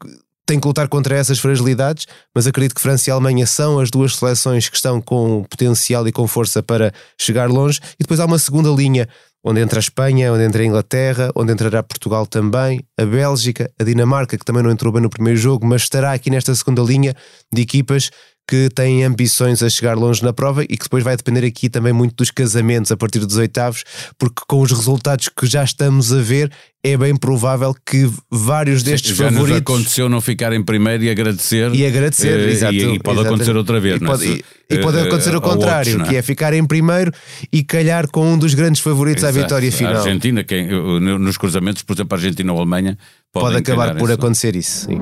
tem 0.48 0.58
que 0.58 0.66
lutar 0.66 0.88
contra 0.88 1.14
essas 1.14 1.38
fragilidades, 1.38 2.06
mas 2.34 2.46
acredito 2.46 2.74
que 2.74 2.80
França 2.80 3.10
e 3.10 3.12
Alemanha 3.12 3.46
são 3.46 3.78
as 3.78 3.90
duas 3.90 4.16
seleções 4.16 4.66
que 4.66 4.76
estão 4.76 4.98
com 4.98 5.44
potencial 5.44 6.08
e 6.08 6.12
com 6.12 6.26
força 6.26 6.62
para 6.62 6.90
chegar 7.20 7.50
longe. 7.50 7.78
E 8.00 8.02
depois 8.02 8.18
há 8.18 8.24
uma 8.24 8.38
segunda 8.38 8.70
linha 8.70 9.06
onde 9.44 9.60
entra 9.60 9.78
a 9.78 9.80
Espanha, 9.80 10.32
onde 10.32 10.42
entra 10.42 10.62
a 10.62 10.64
Inglaterra, 10.64 11.30
onde 11.36 11.52
entrará 11.52 11.82
Portugal 11.82 12.26
também, 12.26 12.82
a 12.98 13.04
Bélgica, 13.04 13.70
a 13.78 13.84
Dinamarca, 13.84 14.38
que 14.38 14.44
também 14.44 14.62
não 14.62 14.70
entrou 14.70 14.90
bem 14.90 15.02
no 15.02 15.10
primeiro 15.10 15.38
jogo, 15.38 15.66
mas 15.66 15.82
estará 15.82 16.14
aqui 16.14 16.30
nesta 16.30 16.54
segunda 16.54 16.80
linha 16.80 17.14
de 17.52 17.60
equipas 17.60 18.10
que 18.48 18.70
têm 18.74 19.04
ambições 19.04 19.62
a 19.62 19.68
chegar 19.68 19.94
longe 19.94 20.22
na 20.22 20.32
prova 20.32 20.62
e 20.64 20.68
que 20.68 20.84
depois 20.84 21.04
vai 21.04 21.14
depender 21.16 21.44
aqui 21.46 21.68
também 21.68 21.92
muito 21.92 22.14
dos 22.16 22.30
casamentos 22.30 22.90
a 22.90 22.96
partir 22.96 23.18
dos 23.18 23.36
oitavos, 23.36 23.84
porque 24.18 24.42
com 24.48 24.62
os 24.62 24.72
resultados 24.72 25.28
que 25.28 25.46
já 25.46 25.62
estamos 25.62 26.12
a 26.14 26.22
ver, 26.22 26.50
é 26.82 26.96
bem 26.96 27.14
provável 27.14 27.74
que 27.84 28.10
vários 28.30 28.82
destes 28.82 29.14
Já 29.14 29.24
nos 29.26 29.34
favoritos 29.34 29.60
aconteceu 29.60 30.08
não 30.08 30.20
ficar 30.22 30.52
em 30.54 30.62
primeiro 30.62 31.04
e 31.04 31.10
agradecer. 31.10 31.74
e 31.74 31.84
agradecer, 31.86 32.40
eh, 32.40 32.50
exato, 32.50 32.72
e, 32.74 32.78
e 32.78 32.82
pode 32.84 32.94
exatamente. 32.96 33.26
acontecer 33.26 33.56
outra 33.56 33.78
vez, 33.80 33.96
e 34.00 34.04
não 34.04 34.08
é? 34.08 34.16
pode, 34.16 34.26
e- 34.30 34.44
e 34.70 34.78
pode 34.78 34.96
eh, 34.98 35.02
acontecer 35.02 35.34
eh, 35.34 35.36
o 35.36 35.40
contrário, 35.42 35.92
outros, 35.92 36.08
é? 36.08 36.10
que 36.12 36.16
é 36.16 36.22
ficar 36.22 36.54
em 36.54 36.64
primeiro 36.64 37.12
e 37.52 37.62
calhar 37.62 38.08
com 38.10 38.32
um 38.32 38.38
dos 38.38 38.54
grandes 38.54 38.80
favoritos 38.80 39.24
à 39.24 39.28
Exato. 39.28 39.44
vitória 39.44 39.68
A 39.68 39.72
final. 39.72 39.96
Argentina, 39.96 40.42
quem, 40.42 40.66
nos 41.18 41.36
cruzamentos, 41.36 41.82
por 41.82 41.94
exemplo, 41.94 42.14
a 42.14 42.18
Argentina 42.18 42.50
ou 42.52 42.58
a 42.58 42.62
Alemanha, 42.62 42.96
Pode 43.30 43.56
acabar 43.56 43.94
por 43.96 44.10
acontecer 44.10 44.56
isso. 44.56 44.86
sim. 44.86 44.98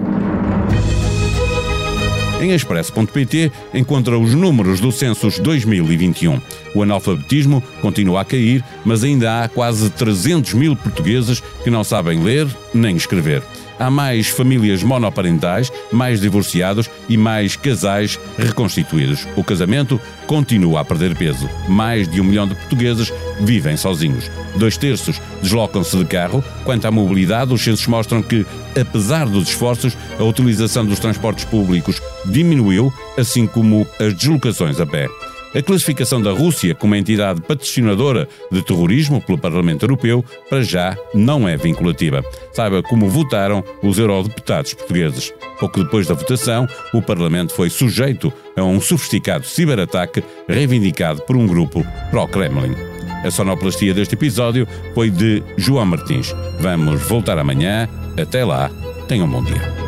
Em 2.46 2.52
expresso.pt 2.52 3.50
encontra 3.74 4.16
os 4.16 4.32
números 4.32 4.78
do 4.78 4.92
Census 4.92 5.40
2021. 5.40 6.40
O 6.76 6.82
analfabetismo 6.84 7.60
continua 7.82 8.20
a 8.20 8.24
cair, 8.24 8.64
mas 8.84 9.02
ainda 9.02 9.42
há 9.42 9.48
quase 9.48 9.90
300 9.90 10.54
mil 10.54 10.76
portugueses 10.76 11.42
que 11.64 11.70
não 11.70 11.82
sabem 11.82 12.22
ler 12.22 12.46
nem 12.72 12.94
escrever. 12.94 13.42
Há 13.78 13.90
mais 13.90 14.28
famílias 14.28 14.82
monoparentais, 14.82 15.72
mais 15.92 16.20
divorciados 16.20 16.90
e 17.08 17.16
mais 17.16 17.56
casais 17.56 18.18
reconstituídos. 18.38 19.26
O 19.36 19.44
casamento 19.44 20.00
continua 20.26 20.80
a 20.80 20.84
perder 20.84 21.14
peso. 21.14 21.48
Mais 21.68 22.08
de 22.08 22.20
um 22.20 22.24
milhão 22.24 22.48
de 22.48 22.54
portugueses 22.54 23.12
vivem 23.40 23.76
sozinhos. 23.76 24.30
Dois 24.56 24.76
terços 24.76 25.20
deslocam-se 25.42 25.96
de 25.96 26.04
carro. 26.04 26.42
Quanto 26.64 26.86
à 26.86 26.90
mobilidade, 26.90 27.52
os 27.52 27.62
censos 27.62 27.86
mostram 27.86 28.22
que, 28.22 28.46
apesar 28.78 29.26
dos 29.26 29.48
esforços, 29.48 29.96
a 30.18 30.24
utilização 30.24 30.84
dos 30.84 30.98
transportes 30.98 31.44
públicos 31.44 32.00
diminuiu, 32.24 32.92
assim 33.16 33.46
como 33.46 33.86
as 34.00 34.14
deslocações 34.14 34.80
a 34.80 34.86
pé. 34.86 35.08
A 35.56 35.62
classificação 35.62 36.20
da 36.20 36.32
Rússia 36.32 36.74
como 36.74 36.94
entidade 36.94 37.40
patrocinadora 37.40 38.28
de 38.52 38.62
terrorismo 38.62 39.22
pelo 39.22 39.38
Parlamento 39.38 39.84
Europeu, 39.84 40.22
para 40.50 40.62
já, 40.62 40.94
não 41.14 41.48
é 41.48 41.56
vinculativa. 41.56 42.22
Saiba 42.52 42.82
como 42.82 43.08
votaram 43.08 43.64
os 43.82 43.98
eurodeputados 43.98 44.74
portugueses. 44.74 45.32
Pouco 45.58 45.82
depois 45.82 46.06
da 46.06 46.12
votação, 46.12 46.68
o 46.92 47.00
Parlamento 47.00 47.54
foi 47.54 47.70
sujeito 47.70 48.30
a 48.54 48.62
um 48.62 48.82
sofisticado 48.82 49.46
ciberataque 49.46 50.22
reivindicado 50.46 51.22
por 51.22 51.36
um 51.36 51.46
grupo 51.46 51.82
pró-Kremlin. 52.10 52.76
A 53.24 53.30
sonoplastia 53.30 53.94
deste 53.94 54.14
episódio 54.14 54.68
foi 54.94 55.08
de 55.08 55.42
João 55.56 55.86
Martins. 55.86 56.34
Vamos 56.60 57.00
voltar 57.08 57.38
amanhã. 57.38 57.88
Até 58.20 58.44
lá, 58.44 58.70
tenham 59.08 59.26
um 59.26 59.30
bom 59.30 59.42
dia. 59.42 59.85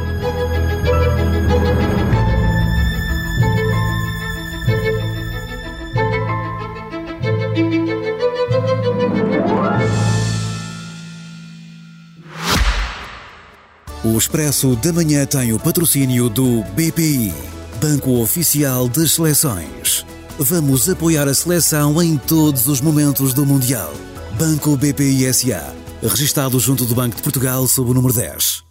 Expresso 14.28 14.76
da 14.76 14.92
Manhã 14.92 15.24
tem 15.24 15.54
o 15.54 15.58
patrocínio 15.58 16.28
do 16.28 16.62
BPI, 16.74 17.32
Banco 17.80 18.20
Oficial 18.20 18.86
das 18.86 19.12
Seleções. 19.12 20.04
Vamos 20.38 20.86
apoiar 20.86 21.26
a 21.26 21.32
seleção 21.32 22.00
em 22.02 22.18
todos 22.18 22.68
os 22.68 22.82
momentos 22.82 23.32
do 23.32 23.46
Mundial. 23.46 23.90
Banco 24.38 24.76
BPI 24.76 25.32
SA, 25.32 25.74
registado 26.02 26.60
junto 26.60 26.84
do 26.84 26.94
Banco 26.94 27.16
de 27.16 27.22
Portugal 27.22 27.66
sob 27.66 27.90
o 27.90 27.94
número 27.94 28.12
10. 28.12 28.67